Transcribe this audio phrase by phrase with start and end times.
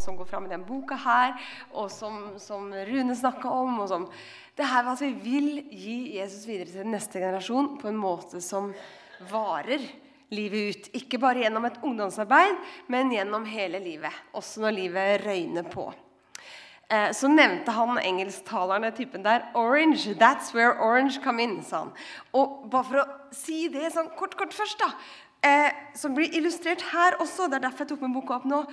[0.00, 1.34] som går fram i den boka her,
[1.72, 3.80] og som, som Rune snakka om.
[3.80, 4.06] og som,
[4.56, 8.72] det her at Vi vil gi Jesus videre til neste generasjon på en måte som
[9.30, 9.84] varer
[10.30, 10.92] livet ut.
[11.00, 14.14] Ikke bare gjennom et ungdomsarbeid, men gjennom hele livet.
[14.32, 15.90] Også når livet røyner på.
[16.90, 19.46] Eh, så nevnte han engelsktalerne typen der.
[19.54, 21.92] 'Orange, that's where orange come in', sa han.
[22.32, 24.90] Og bare for å si det sånn kort, kort først, da.
[25.42, 27.46] Eh, som blir illustrert her også.
[27.46, 28.64] Det er derfor jeg tok med boka opp nå.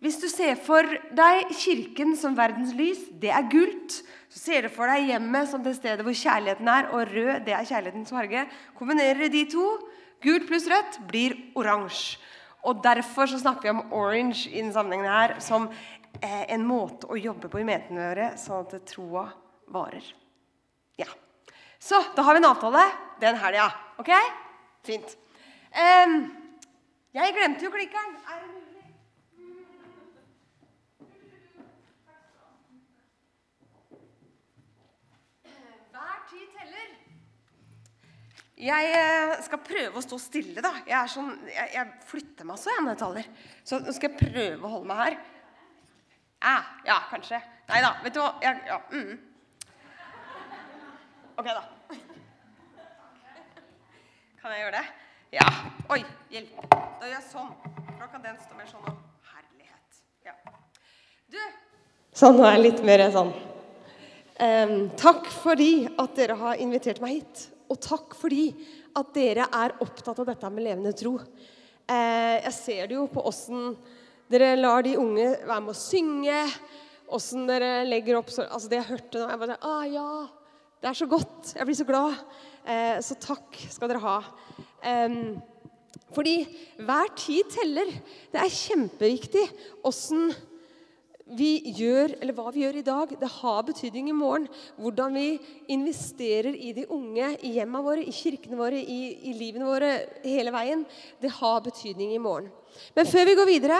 [0.00, 3.98] Hvis du ser for deg Kirken som verdens lys, det er gult.
[4.32, 7.52] Så ser du for deg hjemmet som det stedet hvor kjærligheten er, og rød det
[7.52, 8.46] er kjærlighetens farge.
[8.78, 9.66] Kombinerer de to,
[10.24, 12.16] gult pluss rødt, blir oransje.
[12.64, 15.68] Og Derfor så snakker vi om orange i denne sammenhengen her som
[16.20, 19.26] eh, en måte å jobbe på i menighetene våre, sånn at troa
[19.72, 20.04] varer.
[21.00, 21.08] Ja.
[21.80, 22.84] Så da har vi en avtale
[23.20, 23.70] den helga.
[24.00, 24.12] Ok?
[24.84, 25.16] Fint.
[25.72, 26.20] Um,
[27.16, 28.18] jeg glemte jo klikkeren.
[28.28, 28.59] Er det
[38.60, 40.74] Jeg eh, skal prøve å stå stille, da.
[40.84, 43.28] Jeg, sånn, jeg, jeg flytter meg så jeg når jeg taler.
[43.64, 45.14] Så nå skal jeg prøve å holde meg her.
[46.44, 47.38] Ah, ja, kanskje.
[47.70, 47.94] Nei da.
[48.04, 48.34] Vet du hva?
[48.44, 49.14] Jeg, ja, mm.
[51.40, 51.62] OK, da.
[54.42, 54.82] Kan jeg gjøre det?
[55.38, 55.46] Ja.
[55.94, 56.00] Oi,
[56.34, 56.58] hjelp.
[56.74, 57.54] Da gjør jeg sånn.
[57.94, 58.98] Da kan den stå mer sånn.
[59.30, 60.02] Herlighet.
[60.26, 60.36] Ja.
[61.32, 61.40] Du
[62.20, 63.32] Sånn, nå er jeg litt mer sånn.
[64.40, 67.46] Um, takk fordi at dere har invitert meg hit.
[67.70, 68.50] Og takk fordi
[68.98, 71.16] at dere er opptatt av dette med levende tro.
[71.86, 73.74] Eh, jeg ser det jo på åssen
[74.30, 76.42] dere lar de unge være med å synge.
[77.10, 80.10] Åssen dere legger opp så, altså Det jeg hørte nå jeg bare, ah, ja,
[80.80, 81.54] Det er så godt.
[81.56, 82.20] Jeg blir så glad.
[82.64, 84.18] Eh, så takk skal dere ha.
[86.14, 86.36] Fordi
[86.80, 87.90] hver tid teller.
[88.32, 89.42] Det er kjempeviktig
[89.86, 90.30] åssen
[91.36, 94.48] vi gjør, eller hva vi gjør i dag, det har betydning i morgen.
[94.80, 95.26] Hvordan vi
[95.70, 99.92] investerer i de unge, i hjemmene våre, i kirkene våre, i, i livene våre
[100.24, 100.86] hele veien.
[101.22, 102.50] Det har betydning i morgen.
[102.96, 103.78] Men før vi går videre,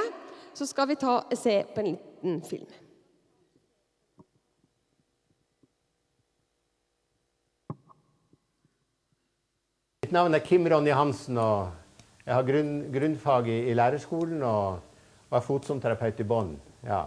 [0.55, 2.71] så skal vi ta, se på en liten film.
[10.01, 11.39] Mitt navn er Kim Ronny Hansen.
[11.39, 11.71] og
[12.27, 14.81] Jeg har grunn, grunnfag i, i lærerskolen og,
[15.31, 16.57] og er fotsomterapeut i bånn.
[16.83, 17.05] Ja.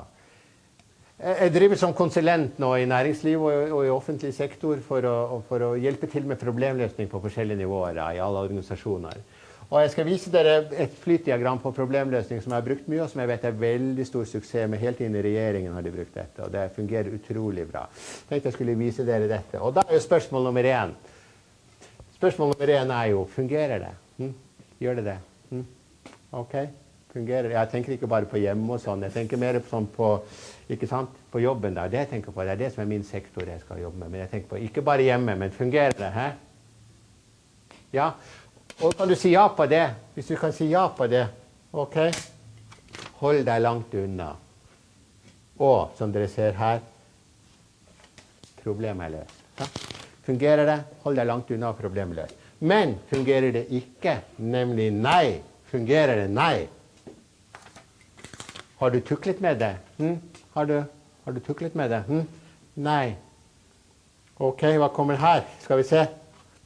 [1.22, 5.69] Jeg driver som konsulent nå i næringsliv og, i offentlig sektor for å, for å,
[5.78, 9.22] hjelpe til med problemløsning på forskjellige nivåer i alle organisasjoner.
[9.69, 13.09] Og Jeg skal vise dere et flytdiagram på problemløsning som jeg har brukt mye, og
[13.09, 14.81] som jeg vet er veldig stor suksess med.
[14.81, 17.85] Helt inn i regjeringen har de brukt dette, og det fungerer utrolig bra.
[18.30, 19.62] Tenkte jeg skulle vise dere dette.
[19.62, 20.94] Og da er jo spørsmål nummer én
[22.18, 23.94] Spørsmål nummer én er jo fungerer det.
[24.18, 24.35] Hm?
[24.80, 25.18] Gjør det det?
[25.50, 25.66] Hm?
[26.40, 26.53] Ok?
[27.13, 27.57] Fungerer det?
[27.57, 29.03] Jeg tenker ikke bare på hjemme og sånn.
[29.06, 30.16] Jeg tenker mer sånn på
[30.69, 31.09] ikke sant?
[31.31, 33.59] På jobben da, Det jeg tenker på, det er det som er min sektor jeg
[33.62, 34.09] skal jobbe med.
[34.09, 36.12] Men jeg tenker på ikke bare hjemme, men fungerer det?
[36.13, 36.29] Hæ?
[37.94, 38.12] Ja.
[38.81, 39.90] Og kan du si ja på det?
[40.13, 41.28] Hvis du kan si ja på det,
[41.74, 41.97] OK?
[43.19, 44.34] Hold deg langt unna.
[45.59, 46.80] Og som dere ser her
[48.63, 49.41] problemet er løst.
[49.59, 49.68] Ja.
[50.24, 50.80] Fungerer det?
[51.03, 52.40] Hold deg langt unna, problemet løst.
[52.63, 56.68] Men fungerer det ikke, nemlig nei, fungerer det nei,
[58.80, 59.75] har du tuklet med det?
[59.97, 60.16] Hm?
[60.53, 60.84] Har du,
[61.25, 62.03] har du tuklet med det?
[62.08, 62.25] Hm?
[62.86, 63.16] Nei.
[64.38, 65.41] OK, hva kommer her?
[65.62, 66.06] Skal vi se.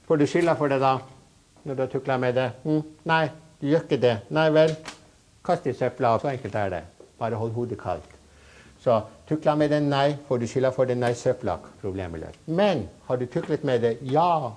[0.07, 0.97] Får du skylda for det, da?
[1.63, 2.49] Når du har tukla med det?
[2.63, 2.81] Hm?
[3.07, 3.25] Nei,
[3.61, 4.13] du gjør ikke det.
[4.35, 4.75] Nei vel.
[5.47, 6.17] Kast i søpla.
[6.19, 6.83] Så enkelt er det.
[7.19, 8.13] Bare hold hodet kaldt.
[8.83, 9.81] Så tukla med det?
[9.83, 10.17] Nei.
[10.27, 10.99] Får du skylda for det?
[10.99, 11.57] Nei, søpla.
[11.81, 12.43] Problemet løst.
[12.47, 13.97] Men har du tuklet med det?
[14.01, 14.51] Ja.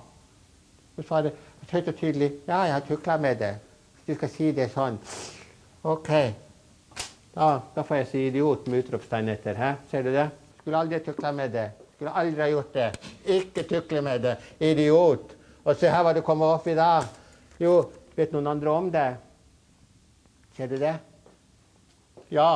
[0.97, 1.31] Du svarer
[1.71, 2.33] høyt og tydelig.
[2.47, 3.55] Ja, jeg har tukla med det.
[3.95, 4.99] Hvis du skal si det sånn.
[5.87, 6.09] OK.
[7.33, 9.55] Da, da, får jeg si idiot med utropstegn etter.
[9.55, 9.71] Hæ?
[9.91, 10.27] Ser du det?
[10.59, 11.69] Skulle aldri tukla med det.
[11.95, 12.87] Skulle aldri ha gjort det.
[13.37, 14.35] Ikke tukle med det.
[14.59, 15.35] Idiot.
[15.63, 17.07] Og se her hva det kommer opp i dag.
[17.61, 17.77] Jo,
[18.17, 19.07] vet noen andre om det?
[20.57, 20.95] Ser du det?
[22.35, 22.49] Ja.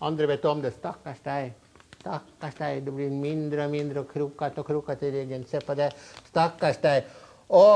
[0.00, 0.72] Andre vet om det.
[0.78, 1.52] Stakkars deg.
[2.00, 2.80] Stakkars deg.
[2.86, 5.44] Du blir mindre og mindre og krokete og krokete i ryggen.
[5.50, 5.90] Se på det.
[6.30, 7.12] Stakkars deg.
[7.52, 7.68] Å,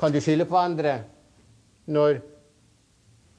[0.00, 0.98] kan du skylde på andre
[1.86, 2.18] når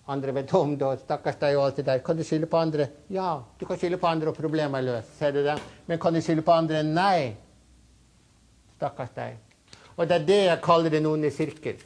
[0.08, 2.00] andre om det, og stakkars deg og alt det der.
[2.00, 2.88] Kan du skylde på andre?
[3.10, 5.18] Ja, du kan skylde på andre, og problemet er løst.
[5.20, 5.58] Ser du det?
[5.88, 6.84] Men kan du skylde på andre?
[6.84, 7.36] Nei.
[8.78, 9.38] Stakkars deg.
[9.96, 11.78] Og det er det jeg kaller den onde sirkel.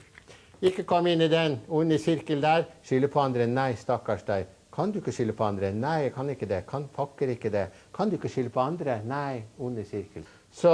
[0.61, 2.65] Ikke kom inn i den onde sirkel der.
[2.83, 3.45] Skylde på andre?
[3.47, 4.47] Nei, stakkars deg.
[4.73, 5.71] Kan du ikke skylde på andre?
[5.73, 6.63] Nei, jeg kan ikke det.
[6.69, 7.67] Kan pakker ikke det.
[7.93, 8.99] Kan du ikke skylde på andre?
[9.05, 10.25] Nei, onde sirkel.
[10.53, 10.73] Så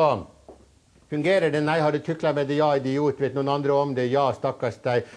[1.12, 1.64] fungerer det?
[1.64, 2.58] Nei, har du tukla med det?
[2.60, 3.20] Ja, idiot.
[3.20, 4.10] Vet noen andre om det?
[4.12, 5.08] Ja, stakkars deg.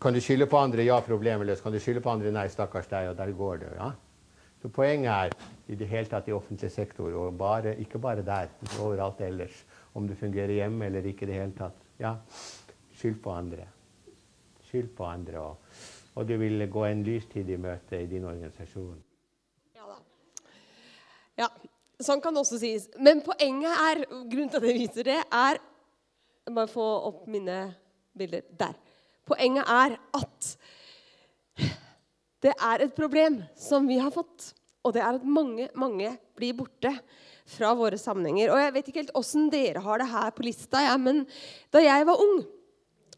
[0.00, 0.84] Kan du skylde på andre?
[0.86, 1.62] Ja, problemet løst.
[1.62, 2.32] Kan du skylde på andre?
[2.32, 3.10] Nei, stakkars deg.
[3.10, 3.72] Og der går det.
[3.76, 3.92] ja.
[4.62, 5.34] Så poenget er
[5.70, 8.48] i det hele tatt i offentlig sektor, og bare, ikke bare der,
[8.82, 9.60] overalt ellers,
[9.94, 12.14] om du fungerer hjemme eller ikke i det hele tatt, ja,
[12.96, 13.66] skyld på andre.
[14.66, 15.84] Skyld på andre, og,
[16.16, 18.96] og du vil gå en lystid i møte i din organisasjon.
[19.76, 20.00] Ja da.
[21.44, 21.50] Ja,
[22.02, 22.88] sånn kan det også sies.
[22.98, 25.62] Men poenget er, grunnen til at jeg viser det, er
[26.46, 27.54] Bare få opp mine
[28.14, 28.44] bilder.
[28.54, 28.76] Der.
[29.26, 30.52] Poenget er at
[32.44, 34.52] det er et problem som vi har fått.
[34.86, 36.92] Og det er at mange, mange blir borte
[37.50, 38.52] fra våre sammenhenger.
[38.52, 41.24] Og jeg vet ikke helt åssen dere har det her på lista, ja, men
[41.74, 42.44] da jeg var ung,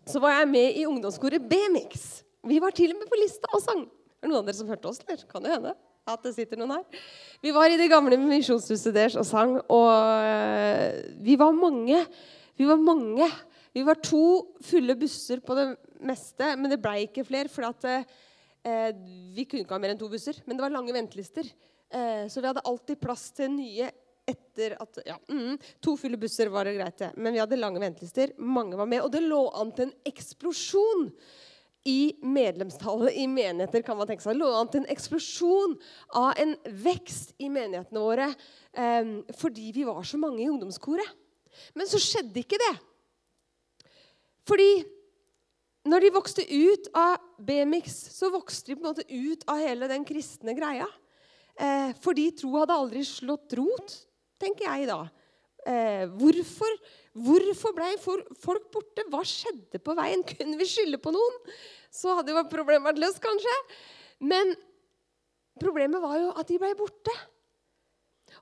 [0.08, 2.22] så var jeg med i ungdomskoret B-Mix.
[2.49, 3.84] Vi var til og med på lista og sang.
[3.84, 5.02] Er det noen av dere som hørte oss?
[5.04, 5.25] eller?
[5.28, 5.75] Kan det hende
[6.08, 7.02] at det sitter noen her?
[7.44, 9.90] Vi var i det gamle misjonshuset deres og sang, og
[10.25, 12.00] øh, vi var mange.
[12.56, 13.28] Vi var mange.
[13.76, 15.69] Vi var to fulle busser på det
[16.00, 17.50] meste, men det blei ikke flere.
[17.52, 18.92] For at, eh,
[19.34, 21.48] vi kunne ikke ha mer enn to busser, men det var lange ventelister.
[21.90, 23.90] Eh, så vi hadde alltid plass til nye
[24.28, 27.12] etter at ja, mm, To fulle busser var det greit, det.
[27.16, 28.34] Men vi hadde lange ventelister.
[28.38, 29.00] Mange var med.
[29.04, 31.08] Og det lå an til en eksplosjon
[31.88, 33.82] i medlemstallet i menigheter.
[33.82, 34.36] kan man tenke seg.
[34.36, 35.78] Det lå an til en eksplosjon
[36.20, 36.52] av en
[36.84, 41.16] vekst i menighetene våre eh, fordi vi var så mange i ungdomskoret.
[41.74, 42.74] Men så skjedde ikke det.
[44.48, 44.68] Fordi
[45.88, 49.88] når de vokste ut av B-mix, så vokste de på en måte ut av hele
[49.90, 50.88] den kristne greia.
[51.58, 53.94] Eh, fordi tro hadde aldri slått rot,
[54.38, 55.00] tenker jeg da.
[55.69, 56.76] Eh, hvorfor,
[57.19, 59.06] hvorfor ble folk borte?
[59.11, 60.23] Hva skjedde på veien?
[60.32, 61.40] Kunne vi skylde på noen?
[61.90, 63.56] Så hadde jo problemet vært løst, kanskje.
[64.23, 64.55] Men
[65.58, 67.17] problemet var jo at de ble borte.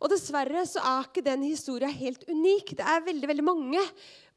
[0.03, 2.75] Og dessverre så er ikke den historia helt unik.
[2.77, 3.83] Det er veldig, veldig mange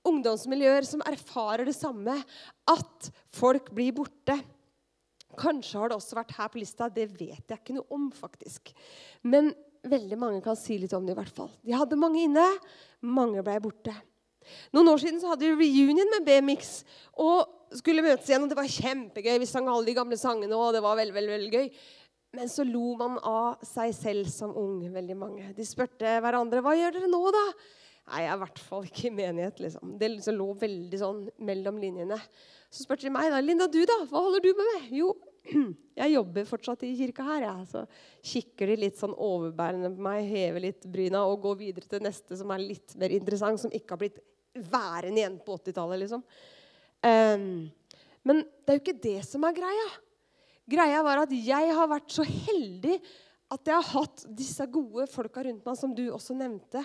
[0.07, 2.15] ungdomsmiljøer som erfarer det samme,
[2.69, 4.37] at folk blir borte.
[5.39, 6.89] Kanskje har det også vært her på lista.
[6.91, 8.71] Det vet jeg ikke noe om, faktisk.
[9.27, 9.51] Men
[9.87, 11.51] veldig mange kan si litt om det, i hvert fall.
[11.65, 12.45] De hadde mange inne.
[13.05, 13.93] Mange ble borte.
[14.73, 16.79] Noen år siden så hadde vi reunion med B-Mix
[17.21, 18.43] og skulle møtes igjen.
[18.45, 19.35] og Det var kjempegøy.
[19.43, 21.67] Vi sang alle de gamle sangene, og det var veldig, veldig, veldig gøy.
[22.37, 25.51] Men så lo man av seg selv som ung, veldig mange.
[25.57, 27.45] De spurte hverandre hva gjør dere nå, da?
[28.09, 29.59] Nei, jeg er i hvert fall ikke i menighet.
[29.61, 29.95] liksom.
[30.01, 32.17] Det liksom lå veldig sånn mellom linjene.
[32.69, 33.99] Så spurte de meg da, 'Linda, du da?
[34.09, 34.87] Hva holder du med?' med?
[34.97, 35.13] Jo,
[36.01, 37.45] jeg jobber fortsatt i kirka her.
[37.45, 37.55] Ja.
[37.69, 37.85] Så
[38.25, 42.37] kikker de litt sånn overbærende på meg, hever litt bryna og går videre til neste
[42.39, 44.19] som er litt mer interessant, som ikke har blitt
[44.57, 46.01] værende igjen på 80-tallet.
[46.05, 46.25] liksom.
[47.05, 47.69] Um,
[48.25, 49.89] men det er jo ikke det som er greia.
[50.69, 52.99] Greia var at jeg har vært så heldig
[53.49, 56.83] at jeg har hatt disse gode folka rundt meg, som du også nevnte,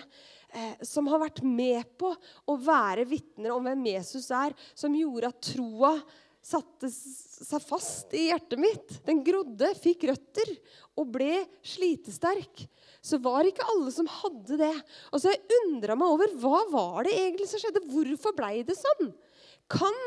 [0.85, 2.11] som har vært med på
[2.47, 5.95] å være vitner om hvem Jesus er, som gjorde at troa
[6.45, 8.99] satte seg fast i hjertet mitt.
[9.07, 10.51] Den grodde, fikk røtter
[10.99, 12.67] og ble slitesterk.
[13.01, 14.75] Så var ikke alle som hadde det.
[15.11, 17.83] Og så jeg undra meg over hva var det egentlig som skjedde.
[17.89, 19.11] Hvorfor blei det sånn?
[19.71, 19.97] Kan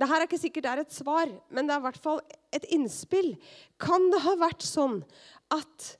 [0.00, 2.22] det her er ikke sikkert det er et svar, men det er i hvert fall
[2.56, 3.34] et innspill.
[3.76, 5.02] Kan det ha vært sånn
[5.52, 5.90] at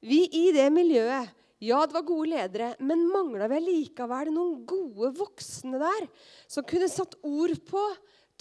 [0.00, 1.28] vi i det miljøet
[1.62, 6.08] Ja, det var gode ledere, men mangla vi likevel noen gode voksne der
[6.50, 7.84] som kunne satt ord på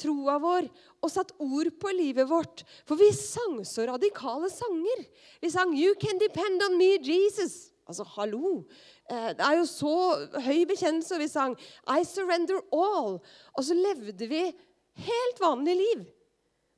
[0.02, 0.66] troa vår
[1.04, 2.64] og satt ord på livet vårt?
[2.90, 5.06] For vi sang så radikale sanger.
[5.42, 7.70] Vi sang 'You can depend on me, Jesus'.
[7.88, 8.64] Altså, hallo!
[9.10, 9.96] Eh, det er jo så
[10.42, 11.16] høy bekjennelse.
[11.16, 11.56] Og vi sang
[11.88, 13.20] 'I surrender all'.
[13.54, 14.44] Og så levde vi
[14.96, 16.06] helt vanlig liv.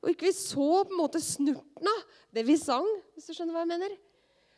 [0.02, 2.00] Og ikke vi så på en måte snurten av
[2.34, 3.96] det vi sang, hvis du skjønner hva jeg mener.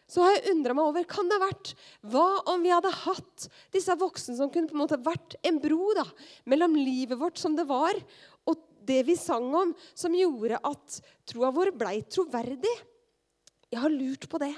[0.06, 1.72] Så har jeg undra meg over kan det ha vært
[2.06, 5.90] Hva om vi hadde hatt disse voksne som kunne på en måte vært en bro
[5.98, 6.06] da,
[6.46, 7.98] mellom livet vårt som det var,
[8.46, 12.76] og det vi sang om, som gjorde at troa vår blei troverdig?
[13.66, 14.54] Jeg har lurt på det.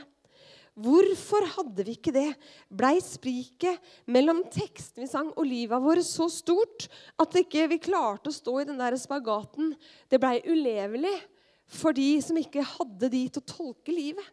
[0.78, 2.28] Hvorfor hadde vi ikke det?
[2.70, 6.86] Blei spriket mellom teksten vi sang, og livet vårt så stort
[7.18, 9.72] at ikke vi klarte å stå i den der spagaten?
[10.06, 11.16] Det blei ulevelig
[11.68, 14.28] for de som ikke hadde de til å tolke livet.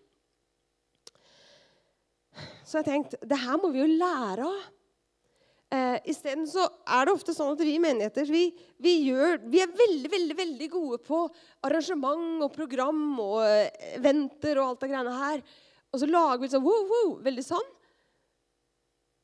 [2.66, 4.72] Så jeg tenkte det her må vi jo lære av.
[5.76, 8.44] Eh, Isteden så er det ofte sånn at vi menigheter vi,
[8.78, 11.24] vi, gjør, vi, er veldig veldig, veldig gode på
[11.66, 15.42] arrangement og program og venter eventer og alt det greiene her.
[15.92, 17.74] Og så lager vi sånn wow, wow, veldig sånn.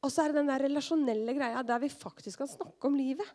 [0.02, 3.28] Og så er det den der relasjonelle greia der vi faktisk kan snakke om livet.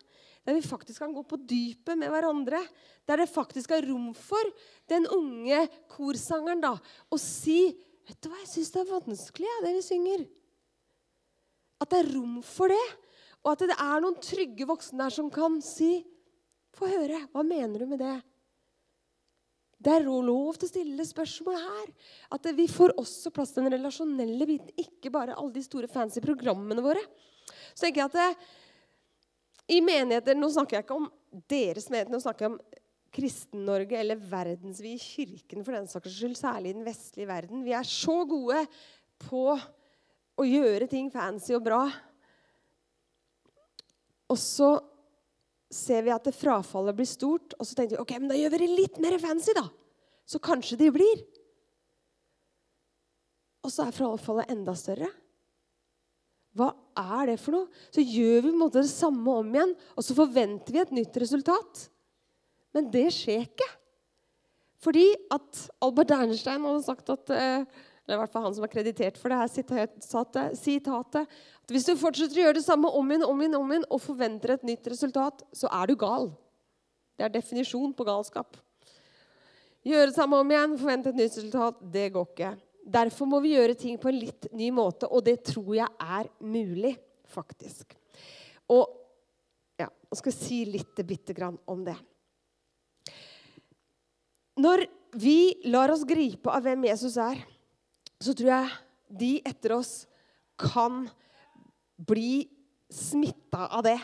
[0.43, 2.59] Der vi faktisk kan gå på dypet med hverandre.
[3.07, 4.51] Der det faktisk er rom for
[4.91, 6.73] den unge korsangeren da,
[7.07, 7.71] å si
[8.07, 10.23] Vet du hva, jeg syns det er vanskelig, det vi synger.
[11.83, 12.85] At det er rom for det.
[13.43, 16.05] Og at det er noen trygge voksne der som kan si
[16.77, 17.23] Få høre.
[17.33, 18.19] Hva mener du med det?
[19.81, 21.87] Det er lov til å stille spørsmål her.
[22.33, 26.21] At vi får også plass til den relasjonelle biten, ikke bare alle de store fancy
[26.21, 27.01] programmene våre.
[27.73, 28.27] Så tenker jeg at det,
[29.77, 31.09] i menigheter Nå snakker jeg ikke om
[31.49, 32.59] deres menigheter, nå snakker jeg om
[33.17, 37.63] Kristen-Norge eller verdensvid kirken for den saks skyld, særlig i den vestlige verden.
[37.65, 38.61] Vi er så gode
[39.25, 39.47] på
[40.37, 41.81] å gjøre ting fancy og bra.
[44.29, 44.75] Og så
[45.73, 48.53] ser vi at det frafallet blir stort, og så tenker vi ok, men da gjør
[48.53, 49.65] vi det litt mer fancy, da.
[50.27, 51.25] Så kanskje de blir.
[53.65, 55.09] Og så er frafallet enda større.
[56.57, 57.83] Hva er det for noe?
[57.93, 60.97] Så gjør vi på en måte det samme om igjen, og så forventer vi et
[61.01, 61.87] nytt resultat.
[62.77, 63.67] Men det skjer ikke.
[64.85, 68.71] Fordi at Albert Einstein hadde sagt at eh, eller i hvert fall han som er
[68.71, 73.25] kreditert for det her sitatet, at hvis du fortsetter å gjøre det samme om igjen,
[73.27, 76.29] om igjen, om igjen og forventer et nytt resultat, så er du gal.
[77.19, 78.55] Det er definisjon på galskap.
[79.83, 82.53] Gjøre det samme om igjen, forvente et nytt resultat, det går ikke.
[82.95, 86.31] Derfor må vi gjøre ting på en litt ny måte, og det tror jeg er
[86.39, 86.93] mulig,
[87.27, 87.91] faktisk.
[88.71, 88.87] Og
[89.75, 91.97] ja, jeg skal si litt bitte grann om det.
[94.57, 94.87] Når
[95.17, 95.37] vi
[95.69, 97.39] lar oss gripe av hvem Jesus er,
[98.17, 98.75] så tror jeg
[99.07, 99.91] de etter oss
[100.57, 101.05] kan
[101.97, 102.47] bli
[102.89, 103.97] smitta av det.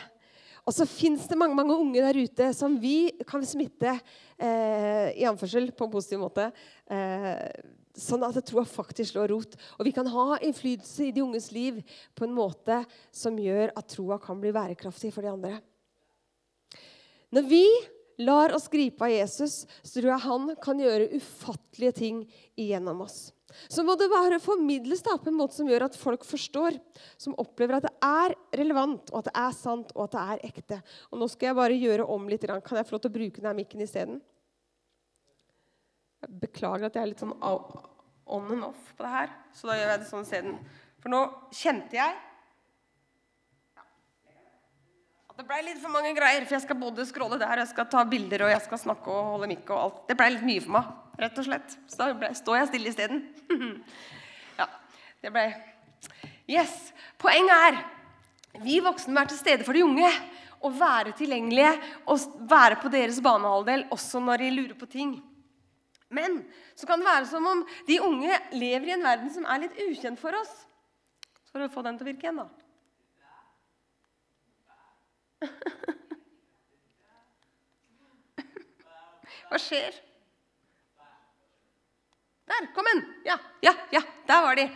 [0.64, 3.92] Og så fins det mange mange unge der ute som vi kan smitte
[4.38, 6.46] eh, i anførsel på en positiv måte.
[6.88, 7.50] Eh,
[7.94, 9.58] sånn at troa faktisk slår rot.
[9.76, 11.82] Og vi kan ha innflytelse i de unges liv
[12.16, 12.80] på en måte
[13.14, 15.58] som gjør at troa kan bli bærekraftig for de andre.
[17.34, 17.66] Når vi
[18.22, 22.20] lar oss gripe av Jesus, så tror jeg han kan gjøre ufattelige ting
[22.54, 23.32] igjennom oss
[23.68, 26.76] så må det bare formidles da, på en måte som gjør at folk forstår.
[27.20, 30.44] Som opplever at det er relevant, og at det er sant, og at det er
[30.50, 30.80] ekte.
[31.10, 32.46] Og Nå skal jeg bare gjøre om litt.
[32.66, 34.20] Kan jeg få lov til å bruke denne mikken isteden?
[36.24, 39.34] Beklager at jeg er litt sånn on and off på det her.
[39.54, 40.54] Så da gjør jeg det sånn isteden.
[41.04, 42.22] For nå kjente jeg
[43.74, 43.84] at
[45.34, 46.44] det ble litt for mange greier.
[46.46, 49.32] For jeg skal både skråle der, jeg skal ta bilder, og jeg skal snakke og
[49.34, 50.04] holde mikk og alt.
[50.10, 51.76] Det ble litt mye for meg rett og slett.
[51.90, 53.20] Så da står jeg stille isteden.
[54.60, 54.68] ja,
[55.22, 55.48] det ble
[56.44, 56.72] Yes.
[57.16, 57.78] Poenget er
[58.62, 60.10] vi voksne må være til stede for de unge.
[60.64, 61.72] Og være tilgjengelige
[62.08, 65.18] og være på deres banehalvdel også når de lurer på ting.
[66.08, 66.38] Men
[66.76, 69.76] så kan det være som om de unge lever i en verden som er litt
[69.84, 70.52] ukjent for oss.
[71.44, 72.63] Så får vi få den til å virke igjen, da.
[79.50, 79.92] Hva skjer?
[82.44, 83.00] Der, kom en!
[83.26, 84.66] Ja, ja, ja, der var de.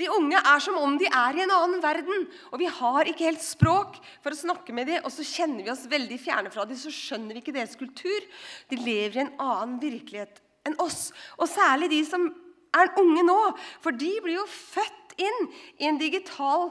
[0.00, 2.28] De unge er som om de er i en annen verden.
[2.50, 5.72] Og vi har ikke helt språk for å snakke med dem, og så kjenner vi
[5.72, 8.28] oss veldig fjerne fra dem, så skjønner vi ikke deres kultur.
[8.72, 11.10] De lever i en annen virkelighet enn oss.
[11.36, 12.30] Og særlig de som
[12.76, 13.38] er unge nå.
[13.84, 15.50] For de blir jo født inn
[15.82, 16.70] i en digital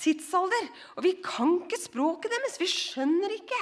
[0.00, 0.68] tidsalder.
[0.96, 2.60] Og vi kan ikke språket deres.
[2.60, 3.58] Vi skjønner ikke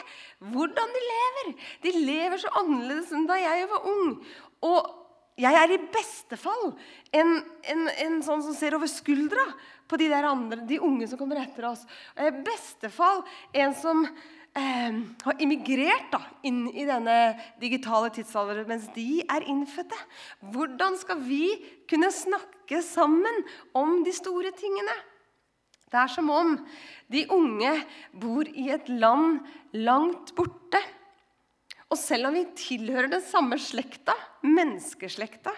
[0.55, 1.55] hvordan de lever.
[1.87, 4.13] De lever så annerledes enn da jeg var ung.
[4.65, 4.93] Og
[5.41, 6.69] jeg er i beste fall
[7.15, 9.49] en, en, en, sånn som ser over skuldra
[9.91, 11.83] på de andre, de unge som kommer etter oss.
[12.15, 13.25] Jeg er i beste fall
[13.59, 19.99] en som eh, har immigrert da, inn i denne digitale tidsalderen, mens de er innfødte.
[20.55, 21.49] Hvordan skal vi
[21.91, 23.43] kunne snakke sammen
[23.75, 24.95] om de store tingene?
[25.95, 26.57] Det er som om
[27.15, 27.71] de unge
[28.19, 29.45] bor i et land
[29.79, 30.81] langt borte.
[31.87, 35.53] Og selv om vi tilhører den samme slekta, menneskeslekta,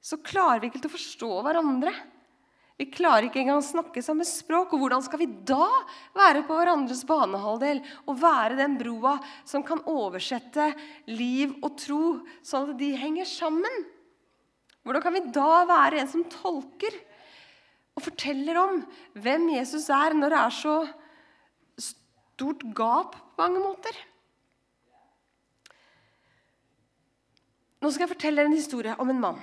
[0.00, 1.92] så klarer vi ikke å forstå hverandre.
[2.80, 4.72] Vi klarer ikke engang å snakke samme språk.
[4.72, 5.68] Og hvordan skal vi da
[6.16, 10.72] være på hverandres banehalvdel og være den broa som kan oversette
[11.12, 12.02] liv og tro,
[12.40, 13.84] sånn at de henger sammen?
[14.82, 16.96] Hvordan kan vi da være en som tolker
[17.96, 18.80] og forteller om
[19.20, 20.76] hvem Jesus er, når det er så
[21.88, 23.98] stort gap på mange måter?
[27.82, 29.42] Nå skal jeg fortelle en historie om en mann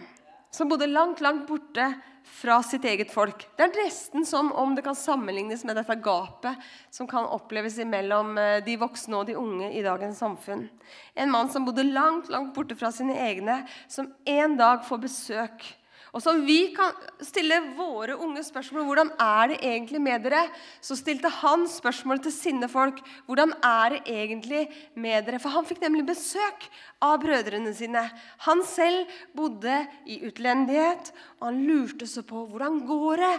[0.52, 1.92] som bodde langt, langt borte
[2.30, 3.44] fra sitt eget folk.
[3.58, 8.38] Det er nesten som om det kan sammenlignes med dette gapet som kan oppleves mellom
[8.38, 10.68] eh, de voksne og de unge i dagens samfunn.
[11.14, 15.68] En mann som bodde langt, langt borte fra sine egne, som en dag får besøk
[16.10, 20.42] og som vi kan stille våre unge spørsmål hvordan er det egentlig med dere,
[20.82, 23.02] så stilte han spørsmål til sine folk.
[23.28, 24.64] Hvordan er det egentlig
[24.98, 25.42] med dere?
[25.42, 26.66] For han fikk nemlig besøk
[27.06, 28.08] av brødrene sine.
[28.48, 33.36] Han selv bodde i utlendighet, og han lurte seg på hvordan går det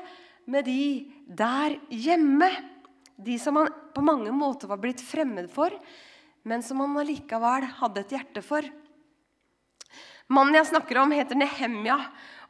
[0.50, 0.84] med de
[1.26, 2.52] der hjemme.
[3.20, 5.74] De som han på mange måter var blitt fremmed for,
[6.46, 8.64] men som han allikevel hadde et hjerte for.
[10.30, 11.96] Mannen jeg snakker om, heter Nehemja.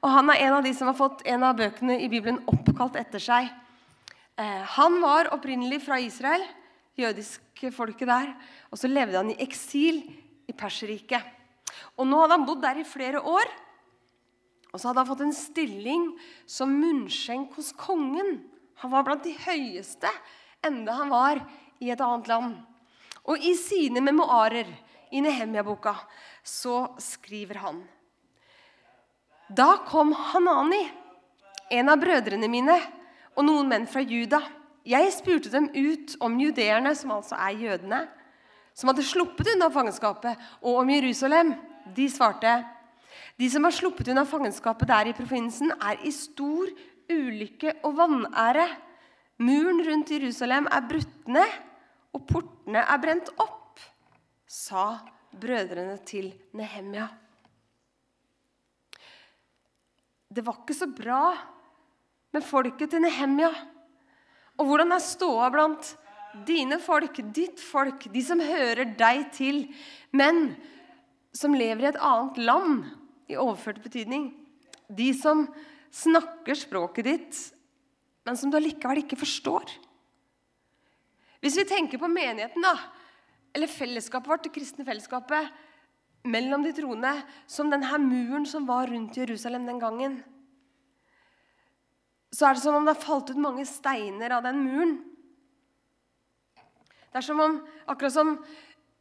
[0.05, 2.99] Og han er en av de som har fått en av bøkene i Bibelen oppkalt
[3.01, 3.49] etter seg.
[4.37, 6.45] Eh, han var opprinnelig fra Israel,
[7.01, 8.35] jødiske folket der.
[8.69, 10.03] Og så levde han i eksil
[10.45, 11.25] i Perserriket.
[11.97, 13.49] Og nå hadde han bodd der i flere år.
[14.71, 16.07] Og så hadde han fått en stilling
[16.45, 18.43] som munnskjenk hos kongen.
[18.85, 20.13] Han var blant de høyeste,
[20.65, 21.41] enda han var
[21.81, 22.61] i et annet land.
[23.25, 24.69] Og i sine memoarer
[25.11, 25.95] i Nehemia-boka
[26.47, 27.83] så skriver han
[29.51, 30.83] Da kom Hanani,
[31.71, 32.77] en av brødrene mine,
[33.37, 34.41] og noen menn fra Juda.
[34.87, 38.05] Jeg spurte dem ut om judeerne, som altså er jødene,
[38.75, 41.55] som hadde sluppet unna fangenskapet, og om Jerusalem.
[41.95, 42.53] De svarte
[43.41, 46.69] de som har sluppet unna fangenskapet der i provinsen, er i stor
[47.11, 48.67] ulykke og vanære.
[49.41, 51.57] Muren rundt Jerusalem er brutt ned,
[52.13, 53.60] og portene er brent opp,
[54.51, 54.99] sa
[55.31, 57.07] brødrene til Nehemia.
[60.31, 61.23] Det var ikke så bra
[62.35, 63.51] med folket til Nehemia.
[64.59, 65.95] Og hvordan er ståa blant
[66.47, 69.65] dine folk, ditt folk, de som hører deg til,
[70.15, 70.53] men
[71.35, 72.85] som lever i et annet land,
[73.31, 74.33] i overført betydning?
[74.91, 75.47] De som
[75.95, 77.39] snakker språket ditt,
[78.27, 79.79] men som du allikevel ikke forstår?
[81.41, 82.75] Hvis vi tenker på menigheten, da,
[83.55, 85.51] eller fellesskapet vårt, det kristne fellesskapet
[86.29, 87.15] mellom de troende,
[87.49, 90.19] som denne muren som var rundt Jerusalem den gangen,
[92.31, 94.93] så er det som om det har falt ut mange steiner av den muren.
[97.11, 97.57] Det er som om,
[97.91, 98.37] akkurat som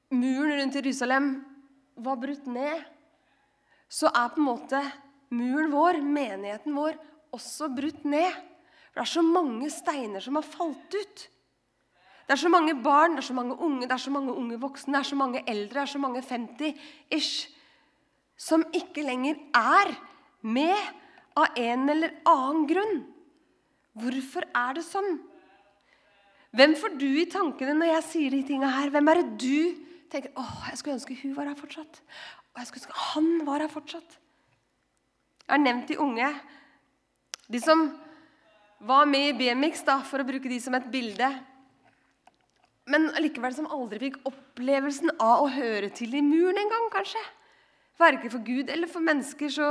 [0.09, 1.27] muren rundt Jerusalem
[1.99, 2.81] var brutt ned,
[3.89, 4.81] så er på en måte
[5.33, 6.97] muren vår, menigheten vår,
[7.35, 8.33] også brutt ned.
[8.89, 11.25] For det er så mange steiner som har falt ut.
[12.29, 14.59] Det er så mange barn, det er så mange unge, det er så mange unge
[14.61, 17.31] voksne, det er så mange eldre, det er så mange 50-ish
[18.37, 19.95] som ikke lenger er
[20.45, 20.77] med
[21.33, 23.01] av en eller annen grunn.
[23.97, 25.17] Hvorfor er det sånn?
[26.53, 28.93] Hvem får du i tankene når jeg sier de tinga her?
[28.93, 32.01] Hvem er det du tenker åh, jeg skulle ønske hun var her fortsatt?
[32.53, 34.17] Og jeg skulle ønske han var her fortsatt.
[35.47, 36.33] Jeg har nevnt de unge.
[37.49, 37.87] De som
[38.85, 41.33] var med i BMX, da, for å bruke de som et bilde
[42.89, 47.21] men allikevel som aldri fikk opplevelsen av å høre til i muren engang, kanskje.
[47.99, 49.51] Verken for Gud eller for mennesker.
[49.53, 49.69] Så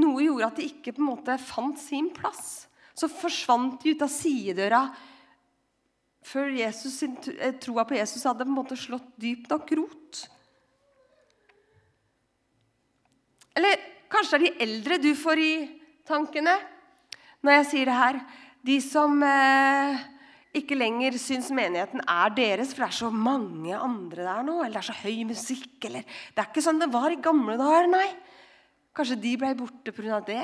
[0.00, 2.66] noe gjorde at de ikke på en måte fant sin plass.
[2.96, 4.84] Så forsvant de ut av sidedøra
[6.30, 10.20] før Jesus, eh, troa på Jesus hadde på en måte slått dypt nok rot.
[13.56, 13.80] Eller
[14.12, 15.54] kanskje det er de eldre du får i
[16.06, 16.54] tankene
[17.40, 18.20] når jeg sier det her.
[18.64, 20.00] De som eh,
[20.56, 24.56] ikke lenger syns menigheten er deres, for det er så mange andre der nå.
[24.64, 25.76] Eller det er så høy musikk.
[25.86, 28.08] Eller det er ikke sånn det var i gamle dager, nei.
[28.96, 30.18] Kanskje de ble borte pga.
[30.26, 30.42] det.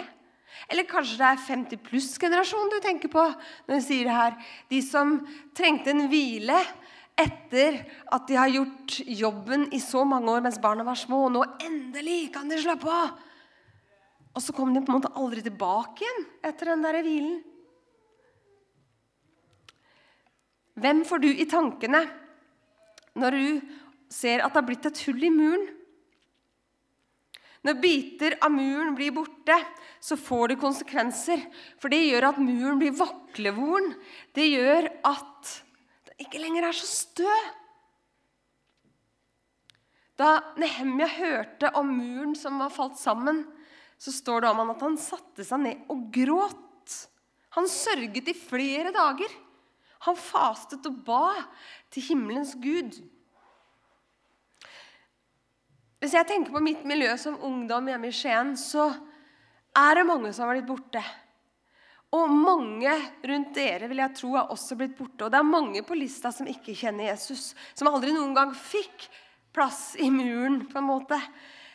[0.70, 3.22] Eller kanskje det er 50 pluss-generasjonen du tenker på
[3.66, 4.36] når du sier det her.
[4.70, 5.18] De som
[5.56, 6.60] trengte en hvile
[7.16, 7.80] etter
[8.12, 11.26] at de har gjort jobben i så mange år mens barna var små.
[11.26, 13.16] Og nå endelig kan de slappe av!
[14.36, 17.38] Og så kom de på en måte aldri tilbake igjen etter den der hvilen.
[20.76, 22.04] Hvem får du i tankene
[23.16, 23.74] når du
[24.12, 25.66] ser at det har blitt et hull i muren?
[27.66, 29.56] Når biter av muren blir borte,
[29.98, 31.40] så får det konsekvenser.
[31.82, 33.94] For det gjør at muren blir vaklevoren.
[34.36, 35.54] Det gjør at
[36.06, 37.38] den ikke lenger er så stø.
[40.16, 43.42] Da Nehemja hørte om muren som var falt sammen,
[43.98, 46.94] så står det om han at han satte seg ned og gråt.
[47.56, 49.32] Han sørget i flere dager.
[50.04, 51.32] Han fastet og ba
[51.90, 52.98] til himmelens Gud.
[56.02, 58.90] Hvis jeg tenker på mitt miljø som ungdom hjemme i Skien, så
[59.76, 61.02] er det mange som har blitt borte.
[62.14, 62.92] Og mange
[63.26, 65.26] rundt dere vil jeg tro har også blitt borte.
[65.26, 69.08] Og det er mange på lista som ikke kjenner Jesus, som aldri noen gang fikk
[69.56, 70.66] plass i muren.
[70.68, 71.18] på en måte.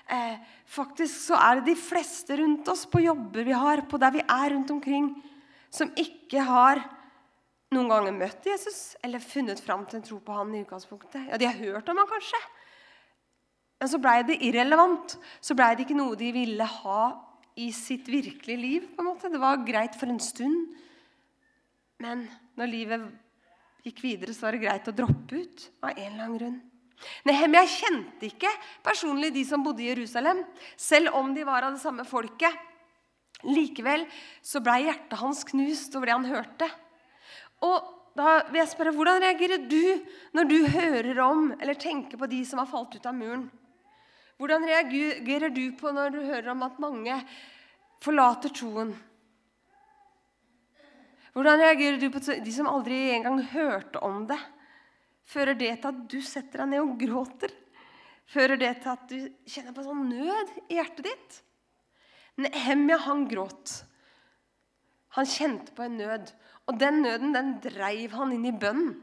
[0.08, 4.12] Eh, faktisk så er det de fleste rundt oss, på jobber vi har, på der
[4.12, 5.14] vi er rundt omkring,
[5.72, 6.82] som ikke har
[7.72, 11.30] noen ganger møtt Jesus eller funnet fram til en tro på han i utgangspunktet.
[11.32, 12.40] Ja, De har hørt om han kanskje,
[13.80, 15.16] men så blei det irrelevant.
[15.42, 17.06] Så blei det ikke noe de ville ha
[17.58, 18.90] i sitt virkelige liv.
[18.96, 19.32] på en måte.
[19.32, 20.76] Det var greit for en stund,
[22.00, 22.28] men
[22.60, 23.08] når livet
[23.84, 26.60] gikk videre, så var det greit å droppe ut av en eller annen grunn.
[27.26, 28.52] Nehemia kjente ikke
[28.86, 30.44] personlig de som bodde i Jerusalem,
[30.78, 32.54] selv om de var av det samme folket.
[33.42, 34.06] Likevel
[34.46, 36.70] så blei hjertet hans knust over det han hørte.
[37.62, 40.04] Og da vil jeg spørre, Hvordan reagerer du
[40.36, 43.48] når du hører om eller tenker på de som har falt ut av muren?
[44.42, 47.18] Hvordan reagerer du på når du hører om at mange
[48.02, 48.96] forlater troen?
[51.32, 54.40] Hvordan reagerer du på de som aldri engang hørte om det?
[55.30, 57.54] Fører det til at du setter deg ned og gråter?
[58.32, 61.40] Fører det til at du kjenner på sånn nød i hjertet ditt?
[62.42, 63.78] Nehemja, han gråt.
[65.16, 66.34] Han kjente på en nød.
[66.72, 68.94] Og den nøden den dreiv han inn i bønn.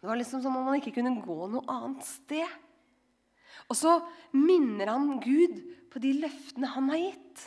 [0.00, 2.50] Det var liksom som om han ikke kunne gå noe annet sted.
[3.70, 4.00] Og så
[4.34, 7.44] minner han Gud på de løftene han har gitt.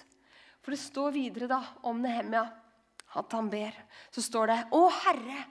[0.63, 2.45] For det står videre da om Nehemia
[3.19, 3.75] at han ber.
[4.13, 5.43] Så står det Å Herre,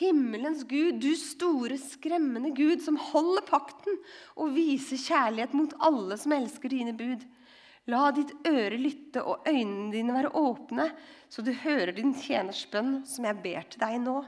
[0.00, 3.98] himmelens Gud, du store, skremmende Gud, som holder pakten
[4.36, 7.24] og viser kjærlighet mot alle som elsker dine bud.
[7.90, 10.86] La ditt øre lytte og øynene dine være åpne,
[11.26, 14.20] så du hører din tjeners bønn, som jeg ber til deg nå.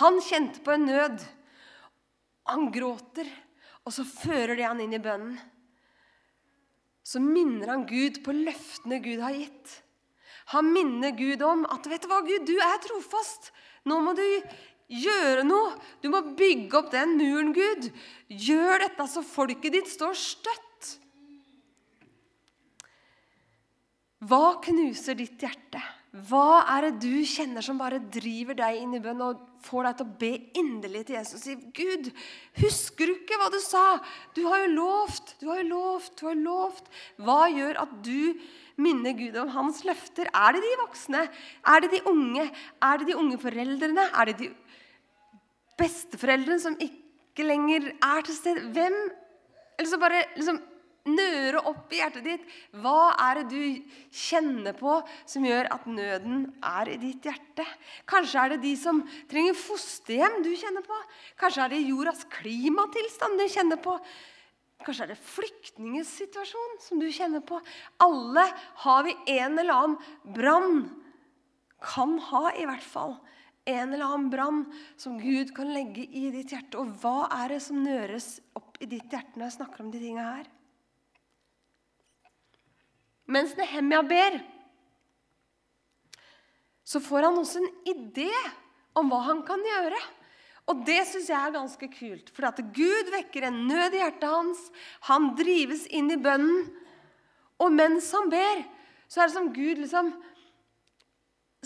[0.00, 1.22] Han kjente på en nød.
[2.50, 3.28] Han gråter,
[3.86, 5.38] og så fører det han inn i bønnen.
[7.06, 9.76] Så minner han Gud på løftene Gud har gitt.
[10.50, 13.52] Han minner Gud om at vet du hva, Gud, du er trofast.
[13.86, 14.24] Nå må du
[14.90, 15.76] gjøre noe.
[16.02, 17.86] Du må bygge opp den muren, Gud.
[18.30, 20.69] Gjør dette så folket ditt står støtt.
[24.20, 25.80] Hva knuser ditt hjerte?
[26.10, 29.96] Hva er det du kjenner som bare driver deg inn i bønn og får deg
[29.96, 32.08] til å be inderlig til Jesus si, 'Gud,
[32.58, 33.84] husker du ikke hva du sa?
[34.34, 36.90] Du har jo lovt, du har jo lovt, du har jo lovt.'
[37.22, 38.34] Hva gjør at du
[38.80, 40.28] minner Gud om hans løfter?
[40.34, 41.22] Er det de voksne?
[41.64, 42.48] Er det de unge?
[42.82, 44.08] Er det de unge foreldrene?
[44.10, 44.50] Er det de
[45.78, 48.66] besteforeldrene som ikke lenger er til stede?
[48.74, 48.98] Hvem?
[49.78, 50.58] Eller så bare liksom
[51.08, 52.42] nøre opp i hjertet ditt.
[52.82, 57.64] Hva er det du kjenner på som gjør at nøden er i ditt hjerte?
[58.10, 60.98] Kanskje er det de som trenger fosterhjem du kjenner på.
[61.40, 63.96] Kanskje er det jordas klimatilstand du kjenner på.
[64.84, 67.58] Kanskje er det flyktningsituasjon som du kjenner på.
[68.00, 68.46] Alle
[68.84, 70.86] har vi en eller annen brann.
[71.80, 73.18] Kan ha, i hvert fall.
[73.68, 74.62] En eller annen brann
[75.00, 76.80] som Gud kan legge i ditt hjerte.
[76.80, 80.00] Og hva er det som nøres opp i ditt hjerte når jeg snakker om de
[80.00, 80.48] tinga her?
[83.30, 84.40] Mens Nehemia ber,
[86.84, 88.30] så får han også en idé
[88.98, 90.00] om hva han kan gjøre.
[90.70, 92.30] Og det syns jeg er ganske kult.
[92.34, 94.60] For at Gud vekker en nød i hjertet hans.
[95.08, 96.68] Han drives inn i bønnen.
[97.60, 98.64] Og mens han ber,
[99.10, 100.12] så er det som Gud liksom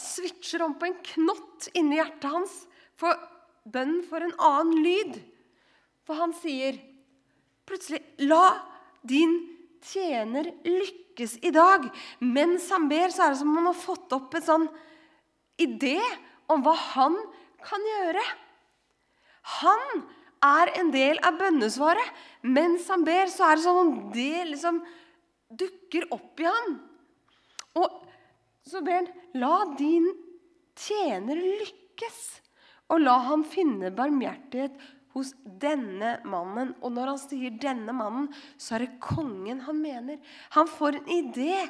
[0.01, 2.55] switcher om på en knott inni hjertet hans.
[3.01, 3.17] For
[3.65, 5.19] bønnen får en annen lyd.
[6.05, 6.81] For han sier
[7.69, 8.59] plutselig La
[9.05, 9.54] din
[9.85, 11.87] tjener lykkes i dag.
[12.21, 14.67] Mens han ber, så er det som om han har fått opp en sånn
[15.61, 15.99] idé
[16.51, 17.17] om hva han
[17.65, 18.25] kan gjøre.
[19.61, 20.05] Han
[20.45, 22.11] er en del av bønnesvaret.
[22.43, 24.83] Mens han ber, så er det som om det liksom
[25.55, 26.79] dukker opp i han.
[27.81, 28.01] Og
[28.65, 30.07] så ber han La din
[30.79, 32.19] tjener lykkes,
[32.93, 34.77] og la ham finne barmhjertighet
[35.15, 36.75] hos denne mannen.
[36.83, 40.19] Og når han sier 'denne mannen', så er det kongen han mener.
[40.51, 41.69] Han får en idé.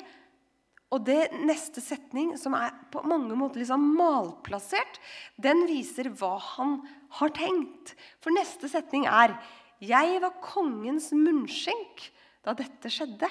[0.92, 5.00] Og det neste setning, som er på mange måter liksom malplassert,
[5.40, 6.86] den viser hva han
[7.18, 7.94] har tenkt.
[8.20, 9.38] For neste setning er
[9.80, 12.10] 'Jeg var kongens munnskjenk
[12.44, 13.30] da dette skjedde'.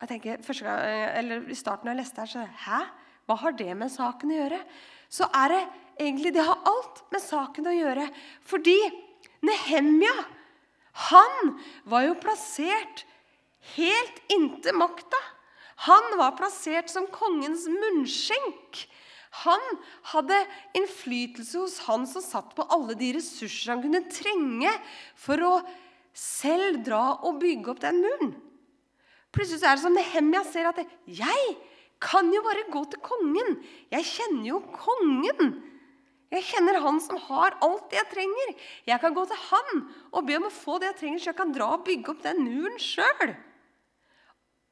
[0.00, 0.80] Jeg tenker, gang,
[1.18, 2.86] eller I starten da jeg leste her, så Hæ?
[3.26, 4.60] Hva har det med saken å gjøre?
[5.08, 5.62] Så er det
[6.00, 8.08] egentlig Det har alt med saken å gjøre.
[8.46, 8.78] Fordi
[9.42, 10.14] Nehemja,
[11.10, 11.54] han
[11.88, 13.04] var jo plassert
[13.74, 15.18] helt inntil makta.
[15.88, 18.84] Han var plassert som kongens munnskjenk.
[19.42, 19.62] Han
[20.12, 20.36] hadde
[20.76, 24.70] innflytelse hos han som satt på alle de ressurser han kunne trenge
[25.18, 25.52] for å
[26.12, 28.34] selv dra og bygge opp den muren.
[29.32, 30.78] Plutselig er det som Nehemja ser at
[31.08, 31.56] 'jeg
[31.98, 33.64] kan jo bare gå til kongen'.
[33.90, 35.71] Jeg kjenner jo kongen.
[36.32, 38.52] Jeg kjenner han som har alt det jeg trenger.
[38.88, 41.40] Jeg kan gå til han og be om å få det jeg trenger, så jeg
[41.42, 43.34] kan dra og bygge opp den muren sjøl.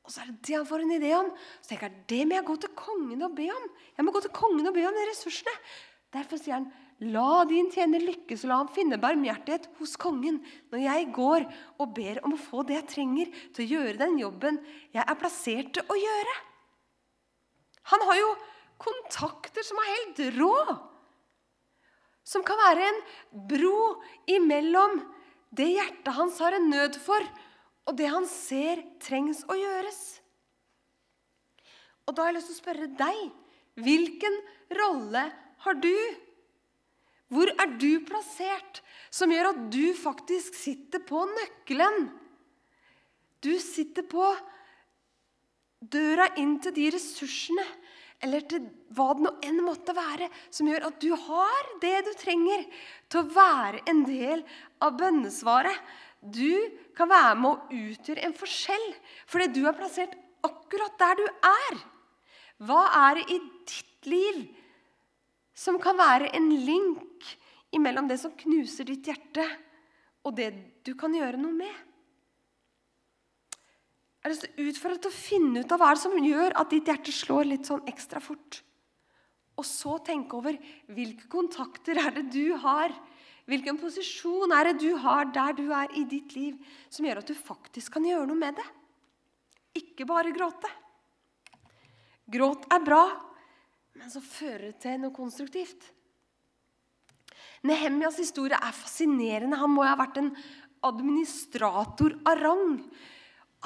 [0.06, 1.28] Og så er det det han får en idé om.
[1.60, 3.66] Så tenker jeg, det må jeg gå til kongen og be om.
[3.98, 5.52] Jeg må gå til kongen og be om de ressursene.
[6.10, 6.70] Derfor sier han,
[7.12, 10.40] la din tjener lykkes, og la ham finne barmhjertighet hos kongen
[10.72, 11.46] når jeg går
[11.76, 14.58] og ber om å få det jeg trenger til å gjøre den jobben
[14.96, 16.36] jeg er plassert til å gjøre.
[17.92, 18.30] Han har jo
[18.80, 20.56] kontakter som er helt rå.
[22.26, 23.00] Som kan være en
[23.50, 25.00] bro imellom
[25.56, 27.24] det hjertet hans har en nød for,
[27.88, 30.00] og det han ser trengs å gjøres.
[32.06, 33.20] Og da har jeg lyst til å spørre deg
[33.80, 34.36] hvilken
[34.78, 35.24] rolle
[35.64, 35.94] har du?
[37.30, 38.80] Hvor er du plassert
[39.14, 42.08] som gjør at du faktisk sitter på nøkkelen?
[43.40, 44.24] Du sitter på
[45.80, 47.64] døra inn til de ressursene,
[48.20, 52.10] eller til hva det nå enn måtte være, som gjør at du har det du
[52.20, 52.66] trenger
[53.08, 54.44] til å være en del
[54.84, 55.76] av bønnesvaret.
[56.20, 58.88] Du kan være med å utgjøre en forskjell
[59.30, 61.78] fordi du er plassert akkurat der du er.
[62.68, 63.38] Hva er det i
[63.70, 64.42] ditt liv
[65.56, 67.24] som kan være en link
[67.76, 69.44] imellom det som knuser ditt hjerte,
[70.26, 70.50] og det
[70.84, 71.72] du kan gjøre noe med?
[74.20, 76.68] Jeg har lyst til å utfordre til å finne ut av hva som gjør at
[76.68, 78.58] ditt hjerte slår litt sånn ekstra fort.
[79.56, 80.58] Og så tenke over
[80.92, 82.92] hvilke kontakter er det du har,
[83.48, 86.58] hvilken posisjon er det du har der du er i ditt liv,
[86.92, 88.66] som gjør at du faktisk kan gjøre noe med det.
[89.80, 90.68] Ikke bare gråte.
[92.30, 93.04] Gråt er bra,
[93.96, 95.88] men så fører det til noe konstruktivt.
[97.66, 99.58] Nehemjas historie er fascinerende.
[99.60, 100.30] Han må ha vært en
[100.86, 102.76] administrator av rang.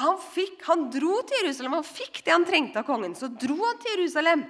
[0.01, 3.15] Han, fikk, han dro til Jerusalem, han fikk det han trengte av kongen.
[3.15, 4.43] Så dro han til Jerusalem.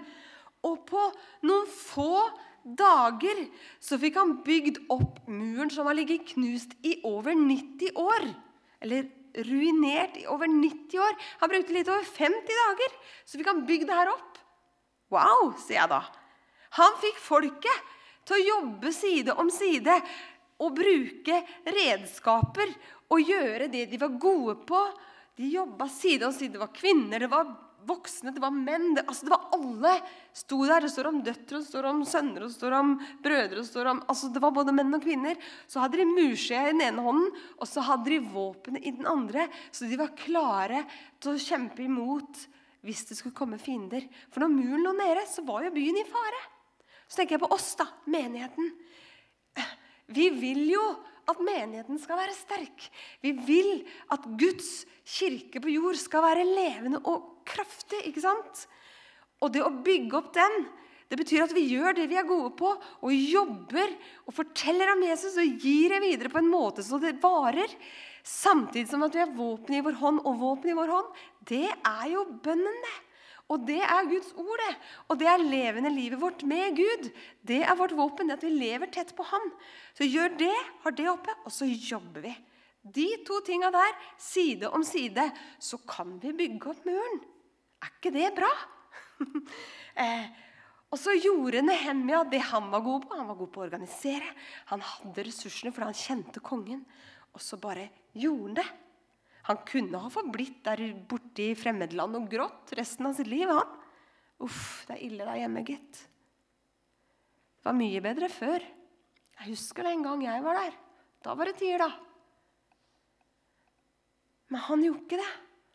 [0.65, 1.03] Og på
[1.45, 2.23] noen få
[2.65, 3.43] dager
[3.83, 8.31] så fikk han bygd opp muren som har ligget knust i over 90 år.
[8.81, 9.11] Eller
[9.45, 11.17] ruinert i over 90 år.
[11.43, 14.39] Han brukte litt over 50 dager, så fikk han bygd det her opp.
[15.13, 16.01] Wow, sier jeg da.
[16.79, 17.91] Han fikk folket
[18.27, 19.95] til å jobbe side om side
[20.63, 22.71] og bruke redskaper
[23.13, 24.81] og gjøre det de var gode på.
[25.37, 26.53] De jobba side om side.
[26.55, 27.49] Det var kvinner, det var
[27.85, 28.95] voksne, det var menn.
[28.97, 29.93] Det, altså det var alle
[30.37, 30.85] sto der.
[30.85, 32.95] Det står om døtre, det står om sønner, det står om
[33.25, 33.61] brødre.
[33.61, 35.39] Det, står om, altså det var både menn og kvinner.
[35.71, 39.09] Så hadde de murskjea i den ene hånden, og så hadde de våpenet i den
[39.11, 39.49] andre.
[39.75, 40.85] Så de var klare
[41.23, 42.47] til å kjempe imot
[42.85, 44.05] hvis det skulle komme fiender.
[44.33, 46.43] For når muren lå nede, så var jo byen i fare.
[47.09, 48.71] Så tenker jeg på oss, da, menigheten.
[50.15, 50.83] Vi vil jo
[51.31, 52.87] at menigheten skal være sterk.
[53.25, 53.85] Vi vil
[54.15, 58.03] at Guds kirke på jord skal være levende og kraftig.
[58.09, 58.65] ikke sant?
[59.45, 60.65] Og det å bygge opp den,
[61.11, 63.93] det betyr at vi gjør det vi er gode på, og jobber
[64.25, 67.71] og forteller om Jesus og gir det videre på en måte så det varer.
[68.25, 71.11] Samtidig som at vi har våpen i vår hånd, og våpen i vår hånd,
[71.51, 72.95] det er jo bønnen, det.
[73.53, 74.73] Og det er Guds ord, det.
[75.13, 77.11] Og det er levende livet vårt med Gud.
[77.45, 79.51] Det er vårt våpen, det at vi lever tett på Han.
[79.97, 80.55] Så gjør det,
[80.85, 82.33] har det oppe, og så jobber vi.
[82.85, 85.29] De to tinga der, side om side,
[85.61, 87.21] så kan vi bygge opp muren.
[87.85, 88.51] Er ikke det bra?
[90.05, 90.27] eh,
[90.93, 93.17] og så gjorde Nehemia det han var god på.
[93.19, 94.29] Han var god på å organisere.
[94.71, 96.85] Han hadde ressursene fordi han kjente kongen.
[97.35, 98.67] Og så bare gjorde han det.
[99.45, 103.49] Han kunne ha forblitt der borte i fremmedland og grått resten av sitt liv.
[103.51, 103.75] han.
[104.45, 106.01] Uff, det er ille der hjemme, gitt.
[107.61, 108.65] Det var mye bedre før.
[109.35, 110.79] Jeg husker det en gang jeg var der.
[111.25, 111.91] Da var det tider, da.
[114.49, 115.33] Men han gjorde ikke det.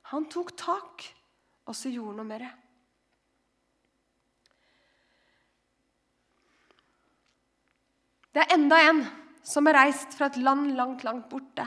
[0.10, 1.06] Han tok tak,
[1.70, 2.52] og så gjorde han noe med det.
[8.34, 9.04] Det er enda en
[9.46, 11.66] som er reist fra et land langt, langt borte